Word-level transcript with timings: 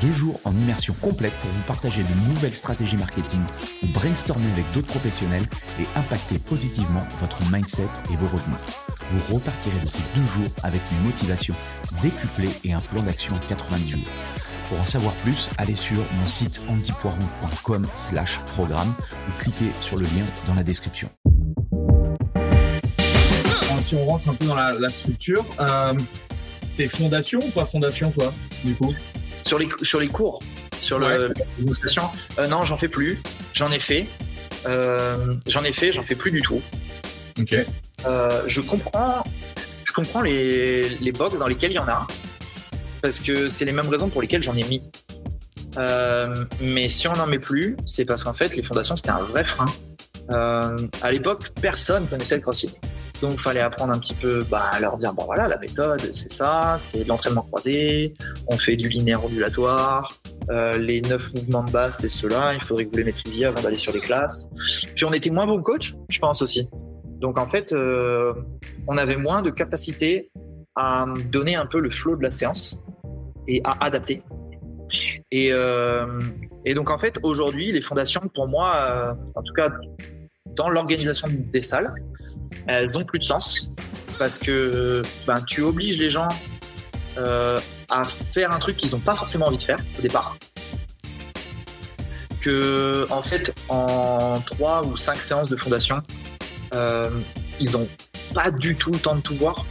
Deux 0.00 0.12
jours 0.12 0.40
en 0.44 0.52
immersion 0.52 0.94
complète 1.00 1.32
pour 1.40 1.50
vous 1.50 1.62
partager 1.62 2.02
de 2.02 2.28
nouvelles 2.28 2.54
stratégies 2.54 2.96
marketing 2.96 3.40
ou 3.82 3.86
brainstormer 3.88 4.50
avec 4.52 4.64
d'autres 4.72 4.86
professionnels 4.86 5.46
et 5.80 5.98
impacter 5.98 6.38
positivement 6.38 7.02
votre 7.18 7.40
mindset 7.52 7.88
et 8.12 8.16
vos 8.16 8.28
revenus. 8.28 8.58
Vous 9.10 9.34
repartirez 9.34 9.80
de 9.80 9.88
ces 9.88 10.02
deux 10.14 10.26
jours 10.26 10.50
avec 10.62 10.80
une 10.92 11.04
motivation 11.04 11.54
décuplée 12.02 12.50
et 12.64 12.72
un 12.72 12.80
plan 12.80 13.02
d'action 13.02 13.34
en 13.34 13.38
90 13.38 13.88
jours. 13.90 14.08
Pour 14.68 14.80
en 14.80 14.84
savoir 14.84 15.14
plus, 15.14 15.50
allez 15.56 15.74
sur 15.74 15.96
mon 15.96 16.26
site 16.26 16.60
antipoiron.com 16.68 17.86
slash 17.94 18.38
programme 18.40 18.94
ou 19.28 19.32
cliquez 19.38 19.70
sur 19.80 19.96
le 19.96 20.04
lien 20.04 20.26
dans 20.46 20.54
la 20.54 20.62
description. 20.62 21.08
Si 23.80 23.94
on 23.94 24.04
rentre 24.04 24.28
un 24.28 24.34
peu 24.34 24.44
dans 24.44 24.54
la, 24.54 24.90
structure, 24.90 25.46
euh, 25.60 25.94
t'es 26.76 26.88
fondation 26.88 27.38
ou 27.38 27.50
pas 27.50 27.64
fondation 27.64 28.10
toi, 28.10 28.34
du 28.62 28.74
coup? 28.74 28.94
Sur 29.48 29.58
les, 29.58 29.68
sur 29.82 29.98
les 29.98 30.08
cours, 30.08 30.40
sur 30.76 30.98
le, 30.98 31.06
euh, 31.06 32.46
non, 32.48 32.64
j'en 32.64 32.76
fais 32.76 32.88
plus. 32.88 33.22
J'en 33.54 33.70
ai 33.70 33.78
fait. 33.78 34.06
Euh, 34.66 35.34
j'en 35.46 35.62
ai 35.62 35.72
fait, 35.72 35.90
j'en 35.90 36.02
fais 36.02 36.14
plus 36.14 36.30
du 36.30 36.42
tout. 36.42 36.60
Ok. 37.40 37.54
Euh, 38.06 38.42
je 38.46 38.60
comprends, 38.60 39.24
je 39.86 39.92
comprends 39.94 40.20
les, 40.20 40.82
les 40.82 41.12
box 41.12 41.38
dans 41.38 41.46
lesquels 41.46 41.70
il 41.72 41.76
y 41.76 41.78
en 41.78 41.88
a, 41.88 42.06
parce 43.00 43.20
que 43.20 43.48
c'est 43.48 43.64
les 43.64 43.72
mêmes 43.72 43.88
raisons 43.88 44.10
pour 44.10 44.20
lesquelles 44.20 44.42
j'en 44.42 44.54
ai 44.54 44.64
mis. 44.64 44.82
mais 46.60 46.90
si 46.90 47.08
on 47.08 47.14
n'en 47.14 47.26
met 47.26 47.38
plus, 47.38 47.74
c'est 47.86 48.04
parce 48.04 48.24
qu'en 48.24 48.34
fait, 48.34 48.54
les 48.54 48.62
fondations, 48.62 48.96
c'était 48.96 49.10
un 49.10 49.22
vrai 49.22 49.44
frein. 49.44 49.66
à 50.28 51.10
l'époque, 51.10 51.48
personne 51.62 52.06
connaissait 52.06 52.36
le 52.36 52.42
CrossFit. 52.42 52.78
Donc, 53.20 53.40
fallait 53.40 53.60
apprendre 53.60 53.92
un 53.92 53.98
petit 53.98 54.14
peu 54.14 54.44
bah, 54.48 54.70
à 54.72 54.80
leur 54.80 54.96
dire 54.96 55.12
bon, 55.12 55.24
voilà, 55.24 55.48
la 55.48 55.58
méthode, 55.58 56.00
c'est 56.12 56.30
ça, 56.30 56.76
c'est 56.78 57.02
de 57.02 57.08
l'entraînement 57.08 57.42
croisé, 57.42 58.14
on 58.46 58.56
fait 58.56 58.76
du 58.76 58.88
linéaire 58.88 59.24
ondulatoire, 59.24 60.12
euh, 60.50 60.78
les 60.78 61.00
neuf 61.00 61.32
mouvements 61.34 61.64
de 61.64 61.70
base, 61.72 61.98
c'est 62.00 62.08
cela, 62.08 62.54
il 62.54 62.62
faudrait 62.62 62.84
que 62.84 62.90
vous 62.90 62.96
les 62.96 63.04
maîtrisiez 63.04 63.46
avant 63.46 63.60
d'aller 63.60 63.76
sur 63.76 63.92
les 63.92 64.00
classes. 64.00 64.48
Puis, 64.94 65.04
on 65.04 65.12
était 65.12 65.30
moins 65.30 65.46
bon 65.46 65.60
coach, 65.60 65.94
je 66.08 66.18
pense 66.20 66.42
aussi. 66.42 66.68
Donc, 67.20 67.38
en 67.38 67.48
fait, 67.48 67.72
euh, 67.72 68.32
on 68.86 68.96
avait 68.96 69.16
moins 69.16 69.42
de 69.42 69.50
capacité 69.50 70.30
à 70.76 71.06
donner 71.30 71.56
un 71.56 71.66
peu 71.66 71.80
le 71.80 71.90
flow 71.90 72.14
de 72.14 72.22
la 72.22 72.30
séance 72.30 72.80
et 73.48 73.60
à 73.64 73.84
adapter. 73.84 74.22
Et, 75.32 75.52
euh, 75.52 76.20
et 76.64 76.74
donc, 76.74 76.88
en 76.88 76.98
fait, 76.98 77.16
aujourd'hui, 77.24 77.72
les 77.72 77.80
fondations, 77.80 78.22
pour 78.32 78.46
moi, 78.46 79.16
en 79.34 79.42
tout 79.42 79.52
cas, 79.54 79.70
dans 80.54 80.68
l'organisation 80.68 81.28
des 81.30 81.62
salles, 81.62 81.92
elles 82.66 82.98
ont 82.98 83.04
plus 83.04 83.18
de 83.18 83.24
sens 83.24 83.68
parce 84.18 84.38
que 84.38 85.02
ben, 85.26 85.40
tu 85.46 85.62
obliges 85.62 85.98
les 85.98 86.10
gens 86.10 86.28
euh, 87.16 87.58
à 87.90 88.04
faire 88.04 88.52
un 88.52 88.58
truc 88.58 88.76
qu'ils 88.76 88.90
n'ont 88.92 89.00
pas 89.00 89.14
forcément 89.14 89.46
envie 89.46 89.58
de 89.58 89.62
faire 89.62 89.78
au 89.98 90.02
départ. 90.02 90.36
Que 92.40 93.06
en 93.10 93.22
fait, 93.22 93.54
en 93.68 94.40
3 94.40 94.86
ou 94.86 94.96
5 94.96 95.20
séances 95.20 95.48
de 95.48 95.56
fondation, 95.56 96.02
euh, 96.74 97.10
ils 97.58 97.72
n'ont 97.72 97.88
pas 98.34 98.50
du 98.50 98.76
tout 98.76 98.90
le 98.90 98.98
temps 98.98 99.16
de 99.16 99.20
tout 99.20 99.36
voir. 99.36 99.64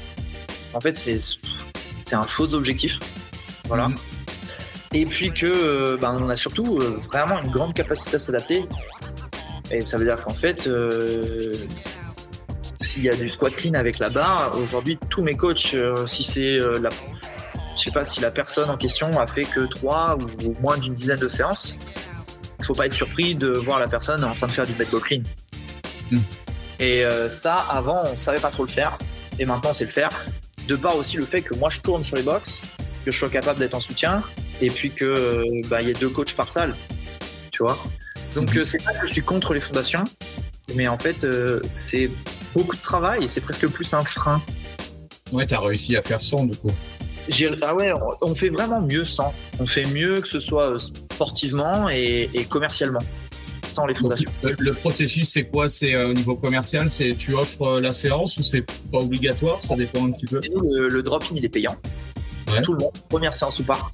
En 0.74 0.82
fait, 0.82 0.94
c'est, 0.94 1.18
c'est 2.04 2.16
un 2.16 2.24
faux 2.24 2.54
objectif. 2.54 2.98
Voilà. 3.68 3.90
Mhm. 3.90 3.96
Et 4.94 5.06
puis 5.06 5.32
que 5.32 5.96
ben, 5.98 6.18
on 6.20 6.30
a 6.30 6.36
surtout 6.36 6.80
euh, 6.80 7.00
vraiment 7.12 7.40
une 7.40 7.52
grande 7.52 7.74
capacité 7.74 8.16
à 8.16 8.20
s'adapter. 8.20 8.66
Et 9.70 9.82
ça 9.82 9.98
veut 9.98 10.06
dire 10.06 10.22
qu'en 10.22 10.34
fait, 10.34 10.70
s'il 12.98 13.06
y 13.06 13.10
a 13.10 13.16
du 13.16 13.30
squat 13.30 13.56
clean 13.56 13.76
avec 13.76 14.00
la 14.00 14.10
barre, 14.10 14.58
aujourd'hui, 14.58 14.98
tous 15.10 15.22
mes 15.22 15.36
coachs, 15.36 15.76
euh, 15.76 16.08
si 16.08 16.24
c'est 16.24 16.60
euh, 16.60 16.80
la. 16.82 16.90
Je 17.76 17.84
sais 17.84 17.92
pas 17.92 18.04
si 18.04 18.20
la 18.22 18.32
personne 18.32 18.72
en 18.72 18.78
question 18.78 19.12
a 19.20 19.28
fait 19.28 19.44
que 19.44 19.68
trois 19.68 20.18
ou 20.18 20.54
moins 20.62 20.80
d'une 20.80 20.96
dizaine 20.96 21.20
de 21.20 21.28
séances, 21.28 21.76
il 22.60 22.66
faut 22.66 22.74
pas 22.74 22.88
être 22.88 22.96
surpris 22.96 23.36
de 23.36 23.52
voir 23.52 23.80
la 23.80 23.88
personne 23.88 24.24
en 24.24 24.32
train 24.32 24.48
de 24.48 24.52
faire 24.52 24.66
du 24.66 24.74
bed 24.74 24.88
clean. 24.90 25.22
Hmm. 26.10 26.18
Et 26.80 27.06
euh, 27.06 27.30
ça, 27.30 27.54
avant, 27.70 28.02
on 28.12 28.16
savait 28.16 28.42
pas 28.42 28.50
trop 28.50 28.64
le 28.64 28.72
faire, 28.72 28.98
et 29.38 29.46
maintenant, 29.46 29.70
on 29.70 29.74
sait 29.74 29.86
le 29.86 29.92
faire. 29.92 30.10
De 30.68 30.76
part 30.76 30.98
aussi 30.98 31.18
le 31.18 31.26
fait 31.26 31.44
que 31.44 31.54
moi, 31.54 31.70
je 31.70 31.80
tourne 31.82 32.04
sur 32.04 32.16
les 32.16 32.24
box, 32.24 32.62
que 33.06 33.12
je 33.12 33.18
sois 33.18 33.30
capable 33.30 33.60
d'être 33.60 33.76
en 33.76 33.80
soutien, 33.80 34.24
et 34.60 34.72
puis 34.72 34.90
que 34.90 35.44
bah, 35.70 35.84
y 35.84 35.92
ait 35.92 35.94
deux 35.94 36.10
coachs 36.10 36.34
par 36.34 36.50
salle, 36.50 36.76
tu 37.52 37.62
vois. 37.62 37.78
Donc, 38.34 38.56
hmm. 38.56 38.66
c'est 38.66 38.84
pas 38.84 38.94
que 38.94 39.06
je 39.06 39.12
suis 39.14 39.22
contre 39.22 39.54
les 39.54 39.60
fondations, 39.60 40.04
mais 40.74 40.88
en 40.88 40.98
fait, 40.98 41.28
c'est 41.74 42.10
beaucoup 42.58 42.76
de 42.76 42.82
travail 42.82 43.24
et 43.24 43.30
c'est 43.30 43.42
presque 43.42 43.68
plus 43.68 43.94
un 43.94 44.04
frein. 44.04 44.42
Ouais, 45.32 45.46
t'as 45.46 45.60
réussi 45.60 45.96
à 45.96 46.02
faire 46.02 46.22
sans 46.22 46.46
du 46.46 46.58
coup. 46.58 46.72
Ah 47.62 47.76
ouais, 47.76 47.94
on 48.22 48.34
fait 48.34 48.50
vraiment 48.50 48.82
mieux 48.82 49.06
sans. 49.06 49.34
On 49.60 49.68
fait 49.68 49.86
mieux 49.86 50.16
que 50.16 50.28
ce 50.28 50.40
soit 50.40 50.72
euh, 50.72 50.80
sportivement 50.80 51.90
et, 51.90 52.30
commercialement, 52.50 53.02
sans 53.64 53.86
les 53.86 53.94
fondations. 53.94 54.32
le, 54.42 54.74
processus, 54.74 55.30
c'est 55.30 55.44
quoi? 55.44 55.68
C'est 55.68 55.94
euh, 55.94 56.10
au 56.10 56.14
niveau 56.14 56.36
commercial 56.36 56.90
C'est 56.90 57.16
tu 57.16 57.36
offres 57.36 57.64
euh, 57.64 57.82
la 57.82 57.92
séance 57.92 58.38
ou 58.38 58.44
c'est 58.44 58.66
pas 58.92 59.00
obligatoire? 59.00 59.60
Ça 59.62 59.76
dépend 59.76 60.06
un 60.06 60.12
petit 60.12 60.26
peu. 60.26 60.40
Le, 60.90 61.02
drop-in, 61.04 61.36
il 61.36 61.44
est 61.44 61.50
payant. 61.50 61.76
Tout 62.64 62.74
le 62.74 62.80
monde, 62.80 62.94
première 63.10 63.34
séance 63.34 63.60
ou 63.60 63.64
pas. 63.64 63.92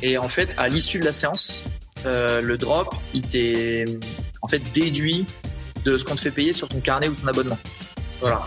Et 0.00 0.16
en 0.16 0.28
fait, 0.28 0.48
à 0.56 0.68
l'issue 0.68 1.00
de 1.00 1.04
la 1.04 1.12
séance, 1.12 1.64
le 2.04 2.56
drop, 2.56 2.94
il 3.12 3.22
t'est 3.22 3.84
en 4.40 4.48
fait 4.48 4.62
déduit 4.72 5.26
de 5.84 5.98
ce 5.98 6.04
qu'on 6.04 6.14
te 6.14 6.20
fait 6.20 6.30
payer 6.30 6.52
sur 6.52 6.68
ton 6.68 6.80
carnet 6.80 7.08
ou 7.08 7.14
ton 7.14 7.26
abonnement. 7.26 7.58
Voilà. 8.22 8.42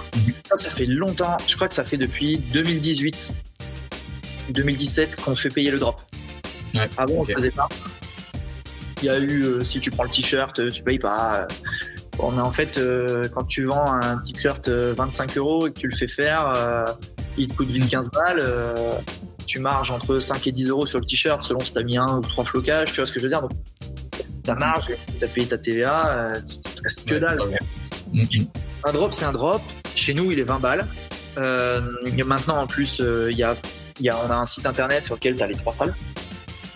Ça, 0.45 0.55
ça 0.55 0.69
fait 0.69 0.85
longtemps. 0.85 1.35
Je 1.47 1.55
crois 1.55 1.67
que 1.67 1.73
ça 1.73 1.83
fait 1.83 1.97
depuis 1.97 2.37
2018, 2.37 3.29
2017 4.49 5.17
qu'on 5.17 5.35
fait 5.35 5.49
payer 5.49 5.69
le 5.69 5.79
drop. 5.79 6.01
Avant, 6.97 7.15
on 7.15 7.25
ne 7.25 7.33
faisait 7.33 7.51
pas? 7.51 7.67
Il 9.01 9.05
y 9.05 9.09
a 9.09 9.19
eu, 9.19 9.43
euh, 9.43 9.63
si 9.65 9.81
tu 9.81 9.91
prends 9.91 10.03
le 10.03 10.09
t-shirt, 10.09 10.69
tu 10.69 10.81
payes 10.81 10.97
pas. 10.97 11.45
Bon, 12.17 12.31
mais 12.31 12.41
en 12.41 12.51
fait, 12.51 12.77
euh, 12.77 13.27
quand 13.33 13.43
tu 13.43 13.65
vends 13.65 13.93
un 14.01 14.17
t-shirt 14.19 14.69
25 14.69 15.31
euh, 15.35 15.39
euros 15.39 15.67
et 15.67 15.73
que 15.73 15.79
tu 15.79 15.87
le 15.89 15.97
fais 15.97 16.07
faire, 16.07 16.53
il 17.37 17.49
te 17.49 17.53
coûte 17.53 17.67
15 17.67 18.09
balles. 18.11 18.49
tu 19.45 19.59
marges 19.59 19.91
entre 19.91 20.19
5 20.19 20.47
et 20.47 20.51
10 20.53 20.69
euros 20.69 20.87
sur 20.87 20.99
le 20.99 21.05
t-shirt 21.05 21.43
selon 21.43 21.59
si 21.59 21.73
tu 21.73 21.79
as 21.79 21.83
mis 21.83 21.97
un 21.97 22.17
ou 22.17 22.21
trois 22.21 22.45
flocages. 22.45 22.93
Tu 22.93 22.95
vois 22.95 23.05
ce 23.05 23.11
que 23.11 23.19
je 23.19 23.25
veux 23.25 23.29
dire? 23.29 23.45
Ta 24.43 24.55
marge, 24.55 24.91
tu 25.19 25.25
as 25.25 25.27
payé 25.27 25.47
ta 25.47 25.57
TVA, 25.57 26.31
tu 26.45 26.81
restes 26.81 27.05
que 27.05 27.15
dalle. 27.15 27.39
Un 28.85 28.93
drop, 28.93 29.13
c'est 29.15 29.25
un 29.25 29.31
drop. 29.31 29.61
Chez 29.95 30.13
nous, 30.13 30.31
il 30.31 30.39
est 30.39 30.43
20 30.43 30.59
balles. 30.59 30.87
Euh, 31.39 31.81
maintenant, 32.25 32.57
en 32.57 32.67
plus, 32.67 33.01
euh, 33.01 33.29
il 33.31 33.37
y, 33.37 33.43
a, 33.43 33.55
y 33.99 34.09
a, 34.09 34.17
on 34.23 34.29
a 34.29 34.35
un 34.35 34.45
site 34.45 34.67
internet 34.67 35.05
sur 35.05 35.15
lequel 35.15 35.35
tu 35.35 35.41
as 35.41 35.47
les 35.47 35.55
trois 35.55 35.73
salles. 35.73 35.95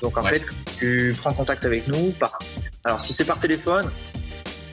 Donc, 0.01 0.17
en 0.17 0.23
fait, 0.23 0.43
tu 0.79 1.15
prends 1.19 1.33
contact 1.33 1.65
avec 1.65 1.87
nous. 1.87 2.11
Par... 2.11 2.39
Alors, 2.83 2.99
si 2.99 3.13
c'est 3.13 3.25
par 3.25 3.37
téléphone, 3.37 3.89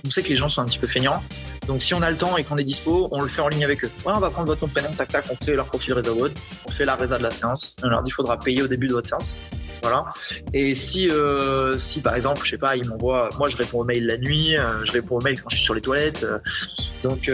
on 0.07 0.11
sait 0.11 0.23
que 0.23 0.29
les 0.29 0.37
gens 0.37 0.49
sont 0.49 0.63
un 0.63 0.65
petit 0.65 0.79
peu 0.79 0.87
feignants. 0.87 1.23
Donc, 1.67 1.83
si 1.83 1.93
on 1.93 2.01
a 2.01 2.11
le 2.11 2.17
temps 2.17 2.39
et 2.39 2.45
qu'on 2.45 2.57
est 2.57 2.65
dispo, 2.65 3.09
on 3.11 3.21
le 3.21 3.29
fait 3.29 3.43
en 3.43 3.49
ligne 3.49 3.65
avec 3.65 3.85
eux. 3.85 3.91
Ouais, 4.07 4.13
on 4.15 4.21
va 4.21 4.31
prendre 4.31 4.47
votre 4.47 4.63
nom, 4.63 4.69
prénom, 4.69 4.91
tac, 4.97 5.09
tac, 5.09 5.27
on 5.31 5.35
crée 5.35 5.57
leur 5.57 5.67
profil 5.67 5.93
Reservoir, 5.93 6.31
on 6.65 6.71
fait 6.71 6.87
la 6.87 6.95
résa 6.95 7.19
de 7.19 7.23
la 7.23 7.31
séance. 7.31 7.77
On 7.83 7.89
leur 7.89 8.03
dit 8.03 8.09
qu'il 8.09 8.15
faudra 8.15 8.39
payer 8.39 8.63
au 8.63 8.69
début 8.69 8.87
de 8.87 8.95
votre 8.95 9.09
séance. 9.09 9.41
Voilà. 9.83 10.07
Et 10.53 10.75
si, 10.75 11.11
euh, 11.11 11.79
si 11.79 12.01
par 12.01 12.15
exemple, 12.17 12.41
je 12.45 12.51
sais 12.51 12.59
pas, 12.59 12.77
ils 12.77 12.89
m'envoient, 12.89 13.29
moi 13.39 13.49
je 13.49 13.57
réponds 13.57 13.81
aux 13.81 13.85
mails 13.85 14.07
la 14.07 14.17
nuit, 14.17 14.57
euh, 14.57 14.85
je 14.85 14.93
réponds 14.93 15.19
aux 15.19 15.21
mails 15.21 15.41
quand 15.41 15.49
je 15.49 15.57
suis 15.57 15.65
sur 15.65 15.75
les 15.75 15.81
toilettes. 15.81 16.25
Euh, 16.25 16.39
donc 17.07 17.31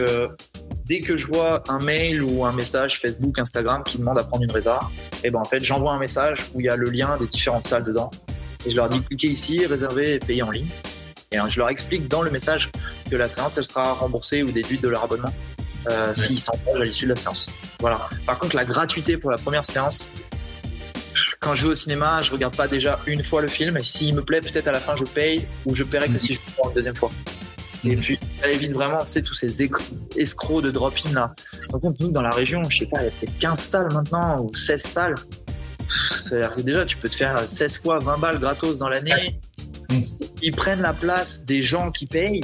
dès 0.84 1.00
que 1.00 1.16
je 1.16 1.26
vois 1.26 1.62
un 1.68 1.78
mail 1.78 2.22
ou 2.22 2.44
un 2.44 2.52
message 2.52 3.00
Facebook, 3.00 3.38
Instagram 3.38 3.82
qui 3.84 3.98
demande 3.98 4.18
à 4.18 4.24
prendre 4.24 4.44
une 4.44 4.50
résa, 4.50 4.80
et 5.22 5.28
eh 5.28 5.30
ben 5.30 5.40
en 5.40 5.44
fait 5.44 5.62
j'envoie 5.62 5.92
un 5.92 5.98
message 5.98 6.50
où 6.54 6.60
il 6.60 6.66
y 6.66 6.68
a 6.68 6.76
le 6.76 6.90
lien 6.90 7.16
des 7.18 7.26
différentes 7.26 7.66
salles 7.66 7.84
dedans 7.84 8.10
et 8.66 8.70
je 8.70 8.76
leur 8.76 8.88
dis 8.88 9.00
cliquez 9.02 9.28
ici, 9.28 9.66
réservez 9.66 10.14
et 10.14 10.18
payez 10.18 10.42
en 10.42 10.50
ligne. 10.50 10.68
Et 11.32 11.38
je 11.48 11.58
leur 11.58 11.70
explique 11.70 12.08
dans 12.08 12.22
le 12.22 12.30
message 12.30 12.70
que 13.10 13.16
la 13.16 13.28
séance 13.28 13.56
elle 13.58 13.64
sera 13.64 13.94
remboursée 13.94 14.42
ou 14.42 14.52
déduite 14.52 14.82
de 14.82 14.88
leur 14.88 15.04
abonnement. 15.04 15.32
s'ils 16.14 16.38
s'engagent 16.38 16.80
à 16.80 16.84
l'issue 16.84 17.04
de 17.06 17.10
la 17.10 17.16
séance. 17.16 17.48
Voilà. 17.80 18.08
Par 18.26 18.38
contre, 18.38 18.54
la 18.54 18.64
gratuité 18.64 19.16
pour 19.16 19.30
la 19.30 19.38
première 19.38 19.66
séance, 19.66 20.10
quand 21.40 21.54
je 21.54 21.62
vais 21.62 21.70
au 21.70 21.74
cinéma, 21.74 22.20
je 22.20 22.30
regarde 22.30 22.56
pas 22.56 22.68
déjà 22.68 23.00
une 23.06 23.24
fois 23.24 23.40
le 23.42 23.48
film. 23.48 23.80
S'il 23.80 24.14
me 24.14 24.22
plaît, 24.22 24.40
peut-être 24.40 24.68
à 24.68 24.72
la 24.72 24.78
fin, 24.78 24.94
je 24.94 25.04
paye 25.04 25.46
ou 25.66 25.74
je 25.74 25.82
paierai 25.82 26.08
que 26.08 26.18
si 26.18 26.34
je 26.34 26.38
le 26.38 26.52
prends 26.56 26.68
une 26.68 26.74
deuxième 26.74 26.94
fois. 26.94 27.10
Et 27.84 27.96
puis, 27.96 28.18
ça 28.40 28.50
évite 28.50 28.72
vraiment, 28.72 28.98
tu 28.98 29.08
sais, 29.08 29.22
tous 29.22 29.34
ces 29.34 29.68
escrocs 30.16 30.62
de 30.62 30.70
drop-in 30.70 31.12
là. 31.12 31.34
Donc, 31.70 31.98
nous, 32.00 32.10
dans 32.10 32.22
la 32.22 32.30
région, 32.30 32.62
je 32.68 32.78
sais 32.78 32.86
pas, 32.86 33.00
il 33.02 33.04
y 33.04 33.08
a 33.08 33.10
peut-être 33.10 33.38
15 33.38 33.58
salles 33.58 33.92
maintenant 33.92 34.40
ou 34.40 34.54
16 34.54 34.82
salles. 34.82 35.14
C'est-à-dire 36.22 36.54
que 36.54 36.60
déjà, 36.62 36.86
tu 36.86 36.96
peux 36.96 37.08
te 37.08 37.16
faire 37.16 37.38
16 37.38 37.78
fois 37.78 37.98
20 37.98 38.18
balles 38.18 38.38
gratos 38.38 38.78
dans 38.78 38.88
l'année. 38.88 39.38
Ils 40.42 40.52
prennent 40.52 40.80
la 40.80 40.92
place 40.92 41.44
des 41.44 41.62
gens 41.62 41.90
qui 41.90 42.06
payent. 42.06 42.42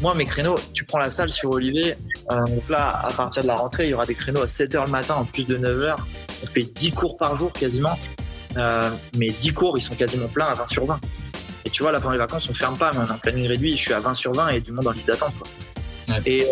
Moi, 0.00 0.14
mes 0.14 0.24
créneaux, 0.24 0.56
tu 0.72 0.84
prends 0.84 0.98
la 0.98 1.10
salle 1.10 1.30
sur 1.30 1.50
Olivier, 1.50 1.94
donc 2.30 2.68
là, 2.68 3.02
à 3.04 3.12
partir 3.12 3.42
de 3.42 3.48
la 3.48 3.54
rentrée, 3.56 3.86
il 3.86 3.90
y 3.90 3.94
aura 3.94 4.06
des 4.06 4.14
créneaux 4.14 4.40
à 4.40 4.46
7h 4.46 4.86
le 4.86 4.90
matin 4.90 5.16
en 5.16 5.24
plus 5.24 5.44
de 5.44 5.58
9h. 5.58 5.96
On 6.42 6.46
fait 6.46 6.62
10 6.74 6.92
cours 6.92 7.16
par 7.18 7.36
jour 7.38 7.52
quasiment. 7.52 7.98
mais 9.16 9.28
10 9.28 9.52
cours, 9.52 9.78
ils 9.78 9.82
sont 9.82 9.94
quasiment 9.94 10.28
pleins 10.28 10.46
à 10.46 10.54
20 10.54 10.68
sur 10.68 10.86
20. 10.86 11.00
Et 11.64 11.70
tu 11.70 11.82
vois, 11.82 11.92
là, 11.92 11.98
pendant 11.98 12.12
les 12.12 12.18
vacances, 12.18 12.48
on 12.48 12.54
ferme 12.54 12.76
pas, 12.76 12.90
mais 12.92 12.98
on 12.98 13.10
a 13.10 13.14
un 13.14 13.18
planning 13.18 13.46
réduit. 13.46 13.76
Je 13.76 13.82
suis 13.82 13.92
à 13.92 14.00
20 14.00 14.14
sur 14.14 14.32
20 14.32 14.48
et 14.48 14.60
du 14.60 14.72
monde 14.72 14.86
en 14.86 14.92
liste 14.92 15.06
d'attente. 15.06 15.34
Et, 16.26 16.44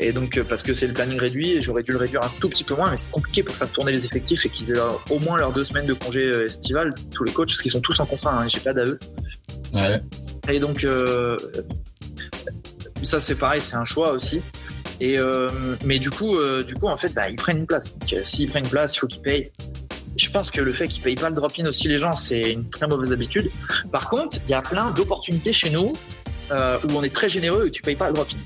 et 0.00 0.12
donc, 0.12 0.40
parce 0.48 0.62
que 0.62 0.74
c'est 0.74 0.86
le 0.86 0.92
planning 0.92 1.18
réduit, 1.18 1.62
j'aurais 1.62 1.82
dû 1.82 1.92
le 1.92 1.98
réduire 1.98 2.22
un 2.22 2.30
tout 2.40 2.48
petit 2.48 2.64
peu 2.64 2.74
moins, 2.74 2.90
mais 2.90 2.96
c'est 2.96 3.10
compliqué 3.10 3.42
pour 3.42 3.54
faire 3.54 3.70
tourner 3.70 3.92
les 3.92 4.04
effectifs 4.06 4.44
et 4.44 4.48
qu'ils 4.48 4.72
aient 4.72 4.80
au 5.10 5.18
moins 5.20 5.38
leurs 5.38 5.52
deux 5.52 5.64
semaines 5.64 5.86
de 5.86 5.94
congé 5.94 6.28
estival, 6.44 6.92
tous 7.12 7.24
les 7.24 7.32
coachs, 7.32 7.48
parce 7.48 7.62
qu'ils 7.62 7.70
sont 7.70 7.80
tous 7.80 7.98
en 8.00 8.06
contrat, 8.06 8.38
hein, 8.38 8.48
j'ai 8.48 8.60
pas 8.60 8.72
d'AE. 8.72 8.98
Ouais. 9.72 10.00
Et 10.48 10.58
donc, 10.58 10.84
euh, 10.84 11.36
ça 13.02 13.20
c'est 13.20 13.34
pareil, 13.34 13.60
c'est 13.60 13.76
un 13.76 13.84
choix 13.84 14.12
aussi. 14.12 14.42
Et 15.00 15.18
euh, 15.18 15.48
mais 15.84 15.98
du 15.98 16.10
coup, 16.10 16.36
euh, 16.36 16.62
du 16.62 16.74
coup, 16.74 16.86
en 16.86 16.96
fait, 16.96 17.12
bah, 17.14 17.28
ils 17.28 17.36
prennent 17.36 17.58
une 17.58 17.66
place. 17.66 17.96
Donc, 17.96 18.14
s'ils 18.24 18.48
prennent 18.48 18.64
une 18.64 18.70
place, 18.70 18.94
il 18.94 18.98
faut 18.98 19.06
qu'ils 19.06 19.22
payent. 19.22 19.50
Je 20.16 20.30
pense 20.30 20.50
que 20.50 20.60
le 20.60 20.72
fait 20.72 20.88
qu'ils 20.88 21.02
payent 21.02 21.14
pas 21.16 21.28
le 21.28 21.34
drop-in 21.34 21.66
aussi 21.66 21.88
les 21.88 21.98
gens, 21.98 22.12
c'est 22.12 22.52
une 22.52 22.68
très 22.70 22.86
mauvaise 22.86 23.12
habitude. 23.12 23.50
Par 23.90 24.08
contre, 24.08 24.38
il 24.46 24.50
y 24.50 24.54
a 24.54 24.62
plein 24.62 24.90
d'opportunités 24.90 25.52
chez 25.52 25.70
nous 25.70 25.92
où 26.50 26.92
on 26.94 27.02
est 27.02 27.14
très 27.14 27.28
généreux 27.28 27.66
et 27.66 27.70
tu 27.70 27.82
payes 27.82 27.96
pas 27.96 28.08
le 28.08 28.14
drop-in. 28.14 28.36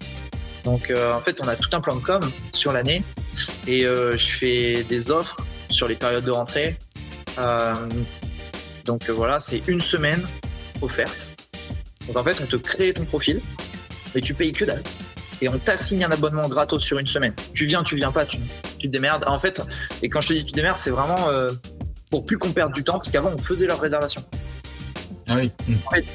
Donc 0.64 0.90
en 0.90 1.20
fait, 1.20 1.40
on 1.42 1.48
a 1.48 1.56
tout 1.56 1.70
un 1.72 1.80
plan 1.80 1.96
de 1.96 2.02
com 2.02 2.20
sur 2.52 2.72
l'année 2.72 3.02
et 3.66 3.82
je 3.82 4.16
fais 4.16 4.84
des 4.84 5.10
offres 5.10 5.36
sur 5.70 5.88
les 5.88 5.94
périodes 5.94 6.24
de 6.24 6.30
rentrée. 6.30 6.76
donc 8.84 9.10
voilà, 9.10 9.40
c'est 9.40 9.66
une 9.68 9.80
semaine 9.80 10.26
offerte 10.80 11.28
donc 12.08 12.16
en 12.16 12.24
fait, 12.24 12.42
on 12.42 12.46
te 12.46 12.56
crée 12.56 12.92
ton 12.92 13.04
profil, 13.04 13.40
mais 14.14 14.20
tu 14.22 14.34
payes 14.34 14.52
que 14.52 14.64
dalle. 14.64 14.82
Et 15.40 15.48
on 15.48 15.58
t'assigne 15.58 16.04
un 16.04 16.10
abonnement 16.10 16.48
gratos 16.48 16.82
sur 16.82 16.98
une 16.98 17.06
semaine. 17.06 17.34
Tu 17.54 17.66
viens, 17.66 17.82
tu 17.82 17.96
viens 17.96 18.10
pas, 18.10 18.24
te 18.86 18.92
démerdes. 18.92 19.24
En 19.26 19.38
fait, 19.38 19.60
et 20.02 20.08
quand 20.08 20.20
je 20.20 20.28
te 20.28 20.32
dis 20.34 20.44
tu 20.44 20.52
te 20.52 20.56
démerdes, 20.56 20.76
c'est 20.76 20.90
vraiment 20.90 21.28
euh, 21.28 21.48
pour 22.10 22.24
plus 22.24 22.38
qu'on 22.38 22.52
perde 22.52 22.72
du 22.72 22.84
temps, 22.84 22.98
parce 22.98 23.10
qu'avant 23.10 23.32
on 23.34 23.38
faisait 23.38 23.66
leur 23.66 23.80
réservation. 23.80 24.22
Ah 25.28 25.36
oui. 25.36 25.50
En 25.86 25.90
fait, 25.90 26.06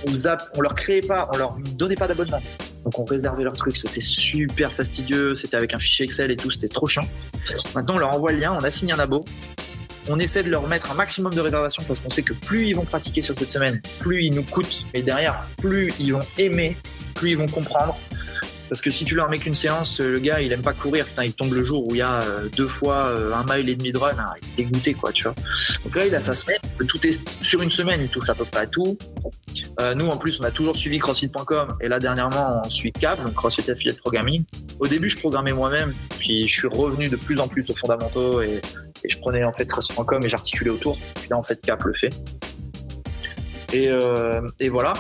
on, 0.56 0.62
leur 0.62 0.74
créait 0.74 1.02
pas, 1.02 1.30
on 1.34 1.38
leur 1.38 1.58
donnait 1.76 1.96
pas 1.96 2.08
d'abonnement. 2.08 2.42
Donc 2.84 2.98
on 2.98 3.06
réservait 3.06 3.44
leur 3.44 3.54
truc, 3.54 3.78
c'était 3.78 4.02
super 4.02 4.72
fastidieux, 4.72 5.36
c'était 5.36 5.56
avec 5.56 5.74
un 5.74 5.80
fichier 5.80 6.04
Excel 6.06 6.32
et 6.32 6.36
tout, 6.36 6.52
c'était 6.52 6.68
trop 6.68 6.88
chiant. 6.88 7.08
Maintenant 7.76 7.96
on 7.96 8.00
leur 8.00 8.16
envoie 8.16 8.32
le 8.32 8.40
lien, 8.40 8.58
on 8.60 8.64
assigne 8.64 8.92
un 8.92 9.00
abo, 9.00 9.24
on 10.10 10.20
essaie 10.20 10.44
de 10.44 10.50
leur 10.50 10.68
mettre 10.68 10.92
un 10.92 10.96
maximum 10.96 11.34
de 11.34 11.40
réservations 11.40 11.84
parce 11.88 12.02
qu'on 12.02 12.10
sait 12.10 12.24
que 12.24 12.34
plus 12.34 12.68
ils 12.68 12.76
vont 12.76 12.86
pratiquer 12.86 13.22
sur 13.22 13.38
cette 13.38 13.52
semaine, 13.52 13.82
plus 14.00 14.26
ils 14.26 14.34
nous 14.34 14.44
coûtent, 14.44 14.86
mais 14.94 15.02
derrière, 15.02 15.48
plus 15.58 15.94
ils 16.00 16.14
vont 16.14 16.20
aimer, 16.38 16.76
plus 17.14 17.32
ils 17.32 17.38
vont 17.38 17.48
comprendre. 17.48 17.98
Parce 18.70 18.82
que 18.82 18.90
si 18.90 19.06
tu 19.06 19.16
leur 19.16 19.30
mets 19.30 19.38
qu'une 19.38 19.56
séance, 19.56 20.00
le 20.00 20.20
gars 20.20 20.42
il 20.42 20.52
aime 20.52 20.62
pas 20.62 20.74
courir, 20.74 21.06
putain, 21.06 21.24
il 21.24 21.34
tombe 21.34 21.54
le 21.54 21.64
jour 21.64 21.88
où 21.88 21.96
il 21.96 21.98
y 21.98 22.02
a 22.02 22.22
euh, 22.24 22.50
deux 22.56 22.68
fois 22.68 23.08
euh, 23.08 23.34
un 23.34 23.44
mile 23.44 23.70
et 23.70 23.76
demi 23.76 23.92
de 23.92 23.98
run, 23.98 24.12
hein, 24.18 24.34
il 24.42 24.50
est 24.50 24.66
dégoûté 24.66 24.94
quoi, 24.94 25.12
tu 25.12 25.24
vois. 25.24 25.36
Donc 25.84 25.96
là 25.96 26.06
il 26.06 26.16
a 26.16 26.20
sa 26.20 26.34
semaine, 26.34 26.60
tout 26.88 27.06
est 27.06 27.44
sur 27.44 27.62
une 27.62 27.72
semaine, 27.72 28.02
il 28.02 28.10
touche 28.10 28.30
à 28.30 28.36
peu 28.36 28.46
près 28.46 28.62
à 28.62 28.68
tout. 28.68 28.98
Euh, 29.80 29.94
nous 29.94 30.08
en 30.08 30.18
plus 30.18 30.40
on 30.40 30.44
a 30.44 30.52
toujours 30.52 30.76
suivi 30.76 31.00
CrossFit.com 31.00 31.78
et 31.82 31.88
là 31.88 32.00
dernièrement 32.00 32.62
on 32.64 32.70
suit 32.70 32.92
CAP, 32.92 33.24
donc 33.24 33.34
CrossFit 33.34 33.70
Affiliate 33.70 33.98
Programming. 33.98 34.44
Au 34.80 34.88
début 34.88 35.10
je 35.10 35.18
programmais 35.18 35.54
moi-même, 35.54 35.94
puis 36.18 36.48
je 36.48 36.54
suis 36.54 36.68
revenu 36.68 37.08
de 37.10 37.16
plus 37.16 37.40
en 37.40 37.48
plus 37.48 37.70
aux 37.70 37.76
fondamentaux 37.76 38.42
et 38.42 38.62
je 39.10 39.18
prenais 39.18 39.44
en 39.44 39.52
fait 39.52 39.66
CrossFit.com 39.66 40.22
et 40.24 40.30
j'articulais 40.30 40.70
autour. 40.70 40.98
Puis 41.16 41.30
là, 41.30 41.38
en 41.38 41.44
fait, 41.44 41.60
Cap 41.62 41.84
le 41.84 41.94
fait. 41.94 42.10
Euh, 43.76 44.42
et 44.60 44.70
voilà. 44.70 44.94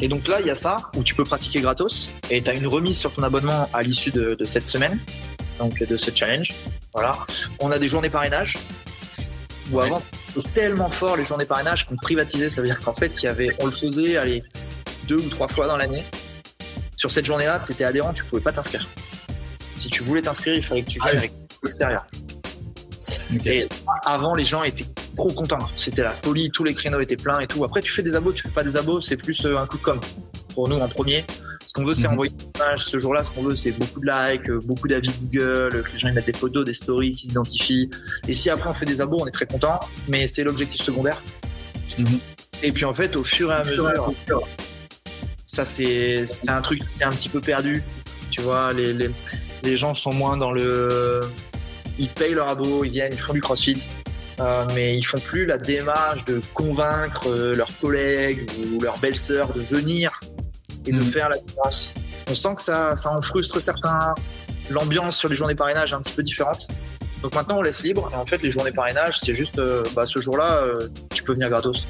Et 0.00 0.08
donc 0.08 0.26
là, 0.28 0.40
il 0.40 0.46
y 0.46 0.50
a 0.50 0.54
ça 0.54 0.76
où 0.96 1.02
tu 1.02 1.14
peux 1.14 1.24
pratiquer 1.24 1.60
gratos 1.60 2.08
et 2.30 2.42
tu 2.42 2.50
as 2.50 2.54
une 2.54 2.66
remise 2.66 2.98
sur 2.98 3.12
ton 3.12 3.22
abonnement 3.22 3.68
à 3.72 3.82
l'issue 3.82 4.10
de, 4.10 4.36
cette 4.44 4.66
semaine, 4.66 4.98
donc 5.58 5.82
de 5.82 5.96
ce 5.96 6.10
challenge. 6.14 6.52
Voilà. 6.92 7.16
On 7.60 7.70
a 7.70 7.78
des 7.78 7.88
journées 7.88 8.10
parrainage 8.10 8.58
où 9.70 9.80
avant 9.80 10.00
c'était 10.00 10.42
tellement 10.52 10.90
fort 10.90 11.16
les 11.16 11.24
journées 11.24 11.46
parrainage 11.46 11.86
qu'on 11.86 11.96
privatisait. 11.96 12.48
Ça 12.48 12.60
veut 12.60 12.66
dire 12.66 12.80
qu'en 12.80 12.94
fait, 12.94 13.22
il 13.22 13.26
y 13.26 13.28
avait, 13.28 13.50
on 13.60 13.66
le 13.66 13.72
faisait 13.72 14.16
allez, 14.16 14.42
deux 15.06 15.16
ou 15.16 15.28
trois 15.28 15.48
fois 15.48 15.66
dans 15.66 15.76
l'année. 15.76 16.04
Sur 16.96 17.10
cette 17.10 17.24
journée-là, 17.24 17.62
tu 17.66 17.72
étais 17.72 17.84
adhérent, 17.84 18.12
tu 18.12 18.24
pouvais 18.24 18.42
pas 18.42 18.52
t'inscrire. 18.52 18.88
Si 19.74 19.88
tu 19.88 20.02
voulais 20.02 20.22
t'inscrire, 20.22 20.54
il 20.54 20.64
fallait 20.64 20.82
que 20.82 20.90
tu 20.90 21.00
viennes 21.00 21.14
ah 21.14 21.18
avec 21.18 21.32
l'extérieur. 21.62 22.06
Et 23.44 23.66
avant, 24.04 24.34
les 24.34 24.44
gens 24.44 24.62
étaient 24.62 24.86
trop 25.16 25.28
contents. 25.28 25.68
C'était 25.76 26.02
la 26.02 26.12
folie, 26.12 26.50
tous 26.50 26.64
les 26.64 26.74
créneaux 26.74 27.00
étaient 27.00 27.16
pleins 27.16 27.40
et 27.40 27.46
tout. 27.46 27.64
Après, 27.64 27.80
tu 27.80 27.92
fais 27.92 28.02
des 28.02 28.14
abos, 28.14 28.32
tu 28.32 28.42
fais 28.42 28.50
pas 28.50 28.64
des 28.64 28.76
abos, 28.76 29.00
c'est 29.00 29.16
plus 29.16 29.44
euh, 29.44 29.58
un 29.58 29.66
coup 29.66 29.78
de 29.78 29.82
com. 29.82 30.00
Pour 30.54 30.68
nous, 30.68 30.76
en 30.76 30.88
premier, 30.88 31.24
ce 31.66 31.72
qu'on 31.72 31.84
veut, 31.84 31.94
c'est 31.94 32.06
mhm. 32.06 32.14
envoyer 32.14 32.32
des 32.32 32.60
images. 32.60 32.84
Ce 32.84 32.98
jour-là, 32.98 33.24
ce 33.24 33.30
qu'on 33.30 33.42
veut, 33.42 33.56
c'est 33.56 33.72
beaucoup 33.72 34.00
de 34.00 34.06
likes, 34.06 34.48
euh, 34.48 34.60
beaucoup 34.64 34.88
d'avis 34.88 35.10
Google, 35.22 35.82
que 35.82 35.92
les 35.92 35.98
gens 35.98 36.08
ils 36.08 36.14
mettent 36.14 36.26
des 36.26 36.32
photos, 36.32 36.64
des 36.64 36.74
stories, 36.74 37.12
qui 37.12 37.28
s'identifient. 37.28 37.90
Et 38.28 38.32
si 38.32 38.50
après 38.50 38.68
on 38.68 38.74
fait 38.74 38.86
des 38.86 39.00
abos, 39.00 39.18
on 39.20 39.26
est 39.26 39.32
très 39.32 39.46
content, 39.46 39.80
mais 40.08 40.26
c'est 40.26 40.44
l'objectif 40.44 40.82
secondaire. 40.82 41.22
Mhm. 41.98 42.18
Et 42.62 42.72
puis 42.72 42.84
en 42.84 42.92
fait, 42.92 43.16
au 43.16 43.24
fur 43.24 43.50
et 43.50 43.54
à 43.54 43.64
mesure, 43.64 44.12
ça 45.46 45.64
c'est 45.64 46.26
un 46.48 46.62
truc 46.62 46.80
qui 46.80 47.02
est 47.02 47.04
un 47.04 47.10
petit 47.10 47.28
peu 47.28 47.40
perdu. 47.40 47.82
Tu 48.30 48.40
vois, 48.40 48.72
les, 48.72 48.94
les, 48.94 49.10
les 49.62 49.76
gens 49.76 49.94
sont 49.94 50.12
moins 50.12 50.36
dans 50.36 50.52
le 50.52 51.20
ils 51.98 52.08
payent 52.08 52.34
leur 52.34 52.50
abo, 52.50 52.84
ils 52.84 52.90
viennent, 52.90 53.12
ils 53.12 53.20
font 53.20 53.32
du 53.32 53.40
crossfit, 53.40 53.88
euh, 54.42 54.64
mais 54.74 54.96
ils 54.96 55.04
font 55.04 55.20
plus 55.20 55.46
la 55.46 55.56
démarche 55.56 56.24
de 56.24 56.40
convaincre 56.52 57.28
euh, 57.28 57.54
leurs 57.54 57.78
collègues 57.78 58.50
ou 58.58 58.80
leurs 58.80 58.98
belles-sœurs 58.98 59.52
de 59.52 59.60
venir 59.60 60.18
et 60.84 60.90
de 60.90 60.96
mm. 60.96 61.02
faire 61.02 61.28
la 61.28 61.38
différence. 61.38 61.94
On 62.28 62.34
sent 62.34 62.54
que 62.56 62.62
ça, 62.62 62.96
ça 62.96 63.12
en 63.12 63.22
frustre 63.22 63.62
certains. 63.62 64.14
L'ambiance 64.68 65.16
sur 65.16 65.28
les 65.28 65.36
journées 65.36 65.54
parrainage 65.54 65.92
est 65.92 65.94
un 65.94 66.02
petit 66.02 66.14
peu 66.14 66.24
différente. 66.24 66.66
Donc 67.22 67.34
maintenant, 67.36 67.58
on 67.58 67.62
laisse 67.62 67.84
libre. 67.84 68.10
Et 68.12 68.16
en 68.16 68.26
fait, 68.26 68.42
les 68.42 68.50
journées 68.50 68.72
parrainage, 68.72 69.20
c'est 69.20 69.34
juste 69.34 69.60
euh, 69.60 69.84
bah, 69.94 70.06
ce 70.06 70.18
jour-là, 70.18 70.64
tu 71.14 71.22
peux 71.22 71.34
venir 71.34 71.48
gratos. 71.48 71.84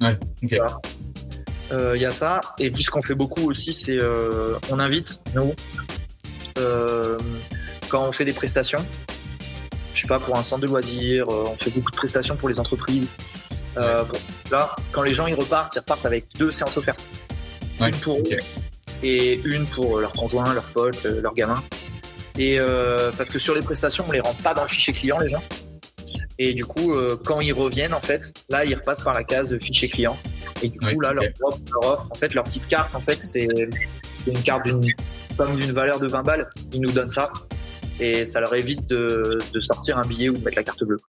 Ouais, 0.00 0.18
ok. 0.42 0.58
Il 1.94 2.00
y 2.00 2.04
a 2.04 2.10
ça. 2.10 2.40
Et 2.58 2.70
puis, 2.70 2.82
ce 2.82 2.90
qu'on 2.90 3.02
fait 3.02 3.14
beaucoup 3.14 3.48
aussi, 3.48 3.72
c'est 3.72 3.98
on 4.70 4.78
invite, 4.80 5.20
nous, 5.34 5.54
quand 7.88 8.08
on 8.08 8.12
fait 8.12 8.24
des 8.24 8.32
prestations, 8.32 8.84
je 10.02 10.08
sais 10.08 10.08
pas, 10.08 10.18
pour 10.18 10.36
un 10.36 10.42
centre 10.42 10.62
de 10.62 10.66
loisirs, 10.66 11.28
euh, 11.30 11.44
on 11.46 11.56
fait 11.56 11.70
beaucoup 11.70 11.92
de 11.92 11.96
prestations 11.96 12.34
pour 12.34 12.48
les 12.48 12.58
entreprises. 12.58 13.14
Euh, 13.76 14.04
là, 14.50 14.74
quand 14.90 15.02
les 15.02 15.14
gens 15.14 15.28
ils 15.28 15.34
repartent, 15.34 15.76
ils 15.76 15.78
repartent 15.78 16.04
avec 16.04 16.26
deux 16.36 16.50
séances 16.50 16.76
offertes. 16.76 17.06
une 17.78 17.94
pour 17.98 18.18
eux 18.18 18.22
et 19.04 19.40
une 19.44 19.64
pour 19.64 20.00
leurs 20.00 20.12
conjoints, 20.12 20.52
leurs 20.54 20.64
potes, 20.64 21.06
euh, 21.06 21.22
leurs 21.22 21.34
gamins. 21.34 21.62
Et 22.36 22.58
parce 23.16 23.28
que 23.28 23.38
sur 23.38 23.54
les 23.54 23.60
prestations, 23.60 24.04
on 24.08 24.10
les 24.10 24.20
rend 24.20 24.34
pas 24.34 24.54
dans 24.54 24.62
le 24.62 24.68
fichier 24.68 24.92
client, 24.92 25.18
les 25.18 25.28
gens. 25.28 25.42
Et 26.38 26.54
du 26.54 26.64
coup, 26.64 26.94
quand 27.26 27.40
ils 27.40 27.52
reviennent, 27.52 27.92
en 27.92 28.00
fait, 28.00 28.32
là, 28.48 28.64
ils 28.64 28.74
repassent 28.74 29.02
par 29.02 29.12
la 29.12 29.22
case 29.22 29.56
fichier 29.60 29.90
client. 29.90 30.16
Et 30.62 30.68
du 30.68 30.78
coup, 30.78 30.98
là, 31.00 31.12
leur, 31.12 31.24
offre, 31.82 32.08
en 32.10 32.14
fait, 32.14 32.32
leur 32.32 32.44
petite 32.44 32.66
carte, 32.68 32.94
en 32.94 33.02
fait, 33.02 33.22
c'est 33.22 33.46
une 34.26 34.42
carte 34.42 34.64
d'une 34.64 34.80
comme 35.36 35.56
d'une 35.56 35.72
valeur 35.72 36.00
de 36.00 36.06
20 36.08 36.22
balles. 36.22 36.48
Ils 36.72 36.80
nous 36.80 36.90
donnent 36.90 37.08
ça 37.08 37.30
et 38.02 38.24
ça 38.24 38.40
leur 38.40 38.54
évite 38.54 38.88
de, 38.88 39.38
sortir 39.60 39.98
un 39.98 40.02
billet 40.02 40.28
ou 40.28 40.36
de 40.36 40.44
mettre 40.44 40.56
la 40.56 40.64
carte 40.64 40.82
bleue. 40.84 40.98